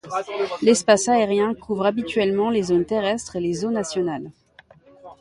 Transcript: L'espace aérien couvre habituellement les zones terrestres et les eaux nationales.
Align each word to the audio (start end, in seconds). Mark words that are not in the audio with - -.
L'espace 0.63 1.09
aérien 1.09 1.53
couvre 1.53 1.85
habituellement 1.85 2.49
les 2.49 2.63
zones 2.63 2.85
terrestres 2.87 3.35
et 3.35 3.39
les 3.39 3.65
eaux 3.65 3.69
nationales. 3.71 4.31